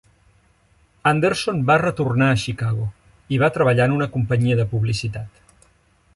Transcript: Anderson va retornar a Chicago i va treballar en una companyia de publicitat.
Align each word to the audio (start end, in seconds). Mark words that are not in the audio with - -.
Anderson 1.11 1.59
va 1.71 1.75
retornar 1.83 2.31
a 2.31 2.39
Chicago 2.45 2.89
i 3.37 3.41
va 3.45 3.53
treballar 3.59 3.89
en 3.91 3.95
una 4.01 4.09
companyia 4.17 4.61
de 4.63 4.69
publicitat. 4.77 5.43